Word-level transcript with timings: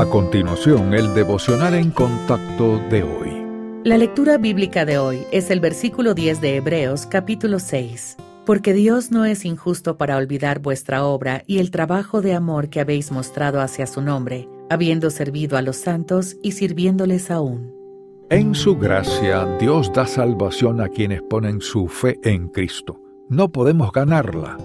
A 0.00 0.06
continuación, 0.06 0.94
el 0.94 1.12
devocional 1.12 1.74
en 1.74 1.90
contacto 1.90 2.78
de 2.88 3.02
hoy. 3.02 3.82
La 3.84 3.98
lectura 3.98 4.38
bíblica 4.38 4.86
de 4.86 4.96
hoy 4.96 5.26
es 5.30 5.50
el 5.50 5.60
versículo 5.60 6.14
10 6.14 6.40
de 6.40 6.56
Hebreos 6.56 7.04
capítulo 7.04 7.58
6. 7.58 8.16
Porque 8.46 8.72
Dios 8.72 9.10
no 9.10 9.26
es 9.26 9.44
injusto 9.44 9.98
para 9.98 10.16
olvidar 10.16 10.60
vuestra 10.60 11.04
obra 11.04 11.42
y 11.46 11.58
el 11.58 11.70
trabajo 11.70 12.22
de 12.22 12.32
amor 12.32 12.70
que 12.70 12.80
habéis 12.80 13.12
mostrado 13.12 13.60
hacia 13.60 13.86
su 13.86 14.00
nombre, 14.00 14.48
habiendo 14.70 15.10
servido 15.10 15.58
a 15.58 15.60
los 15.60 15.76
santos 15.76 16.38
y 16.42 16.52
sirviéndoles 16.52 17.30
aún. 17.30 17.70
En 18.30 18.54
su 18.54 18.78
gracia, 18.78 19.44
Dios 19.58 19.92
da 19.92 20.06
salvación 20.06 20.80
a 20.80 20.88
quienes 20.88 21.20
ponen 21.20 21.60
su 21.60 21.88
fe 21.88 22.18
en 22.22 22.48
Cristo. 22.48 22.98
No 23.28 23.52
podemos 23.52 23.92
ganarla, 23.92 24.56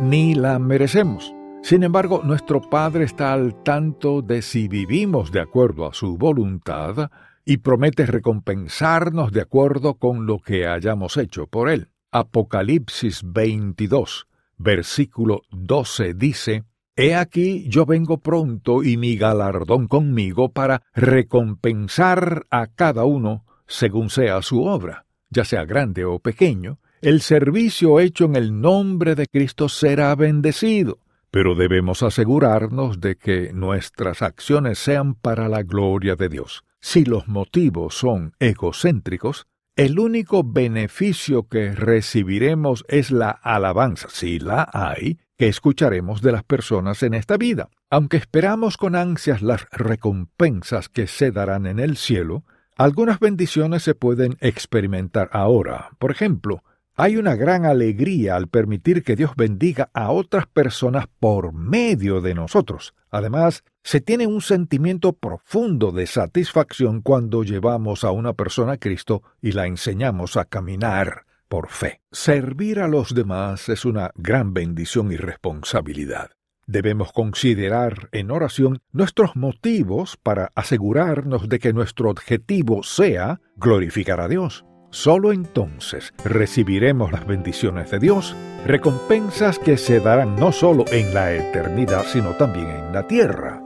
ni 0.00 0.36
la 0.36 0.60
merecemos. 0.60 1.34
Sin 1.64 1.82
embargo, 1.82 2.20
nuestro 2.22 2.60
Padre 2.60 3.04
está 3.04 3.32
al 3.32 3.62
tanto 3.62 4.20
de 4.20 4.42
si 4.42 4.68
vivimos 4.68 5.32
de 5.32 5.40
acuerdo 5.40 5.86
a 5.86 5.94
su 5.94 6.18
voluntad 6.18 7.10
y 7.42 7.56
promete 7.56 8.04
recompensarnos 8.04 9.32
de 9.32 9.40
acuerdo 9.40 9.94
con 9.94 10.26
lo 10.26 10.40
que 10.40 10.66
hayamos 10.66 11.16
hecho 11.16 11.46
por 11.46 11.70
Él. 11.70 11.88
Apocalipsis 12.10 13.22
22, 13.24 14.26
versículo 14.58 15.40
12 15.52 16.12
dice, 16.12 16.64
He 16.96 17.14
aquí 17.14 17.66
yo 17.70 17.86
vengo 17.86 18.18
pronto 18.18 18.82
y 18.82 18.98
mi 18.98 19.16
galardón 19.16 19.88
conmigo 19.88 20.52
para 20.52 20.82
recompensar 20.92 22.46
a 22.50 22.66
cada 22.66 23.06
uno 23.06 23.46
según 23.66 24.10
sea 24.10 24.42
su 24.42 24.64
obra, 24.64 25.06
ya 25.30 25.46
sea 25.46 25.64
grande 25.64 26.04
o 26.04 26.18
pequeño, 26.18 26.78
el 27.00 27.22
servicio 27.22 28.00
hecho 28.00 28.26
en 28.26 28.36
el 28.36 28.60
nombre 28.60 29.14
de 29.14 29.26
Cristo 29.28 29.70
será 29.70 30.14
bendecido 30.14 30.98
pero 31.34 31.56
debemos 31.56 32.04
asegurarnos 32.04 33.00
de 33.00 33.16
que 33.16 33.52
nuestras 33.52 34.22
acciones 34.22 34.78
sean 34.78 35.16
para 35.16 35.48
la 35.48 35.64
gloria 35.64 36.14
de 36.14 36.28
Dios. 36.28 36.62
Si 36.80 37.04
los 37.04 37.26
motivos 37.26 37.96
son 37.96 38.34
egocéntricos, 38.38 39.48
el 39.74 39.98
único 39.98 40.44
beneficio 40.44 41.48
que 41.48 41.72
recibiremos 41.72 42.84
es 42.86 43.10
la 43.10 43.30
alabanza, 43.30 44.06
si 44.10 44.38
la 44.38 44.70
hay, 44.72 45.18
que 45.36 45.48
escucharemos 45.48 46.22
de 46.22 46.30
las 46.30 46.44
personas 46.44 47.02
en 47.02 47.14
esta 47.14 47.36
vida. 47.36 47.68
Aunque 47.90 48.16
esperamos 48.16 48.76
con 48.76 48.94
ansias 48.94 49.42
las 49.42 49.66
recompensas 49.72 50.88
que 50.88 51.08
se 51.08 51.32
darán 51.32 51.66
en 51.66 51.80
el 51.80 51.96
cielo, 51.96 52.44
algunas 52.76 53.18
bendiciones 53.18 53.82
se 53.82 53.96
pueden 53.96 54.36
experimentar 54.38 55.30
ahora. 55.32 55.90
Por 55.98 56.12
ejemplo, 56.12 56.62
hay 56.96 57.16
una 57.16 57.34
gran 57.34 57.64
alegría 57.64 58.36
al 58.36 58.48
permitir 58.48 59.02
que 59.02 59.16
Dios 59.16 59.32
bendiga 59.36 59.90
a 59.92 60.10
otras 60.12 60.46
personas 60.46 61.06
por 61.18 61.52
medio 61.52 62.20
de 62.20 62.34
nosotros. 62.34 62.94
Además, 63.10 63.64
se 63.82 64.00
tiene 64.00 64.26
un 64.26 64.40
sentimiento 64.40 65.12
profundo 65.12 65.90
de 65.90 66.06
satisfacción 66.06 67.02
cuando 67.02 67.42
llevamos 67.42 68.04
a 68.04 68.12
una 68.12 68.32
persona 68.32 68.72
a 68.72 68.76
Cristo 68.78 69.22
y 69.42 69.52
la 69.52 69.66
enseñamos 69.66 70.36
a 70.36 70.44
caminar 70.44 71.26
por 71.48 71.68
fe. 71.68 72.00
Servir 72.12 72.80
a 72.80 72.88
los 72.88 73.14
demás 73.14 73.68
es 73.68 73.84
una 73.84 74.12
gran 74.14 74.54
bendición 74.54 75.10
y 75.10 75.16
responsabilidad. 75.16 76.30
Debemos 76.66 77.12
considerar 77.12 78.08
en 78.12 78.30
oración 78.30 78.80
nuestros 78.92 79.36
motivos 79.36 80.16
para 80.16 80.50
asegurarnos 80.54 81.48
de 81.48 81.58
que 81.58 81.72
nuestro 81.72 82.08
objetivo 82.08 82.82
sea 82.82 83.40
glorificar 83.56 84.20
a 84.20 84.28
Dios. 84.28 84.64
Solo 84.94 85.32
entonces 85.32 86.14
recibiremos 86.24 87.10
las 87.10 87.26
bendiciones 87.26 87.90
de 87.90 87.98
Dios, 87.98 88.36
recompensas 88.64 89.58
que 89.58 89.76
se 89.76 89.98
darán 89.98 90.36
no 90.36 90.52
solo 90.52 90.84
en 90.92 91.12
la 91.12 91.32
eternidad, 91.32 92.04
sino 92.04 92.30
también 92.34 92.68
en 92.68 92.92
la 92.92 93.04
tierra. 93.04 93.60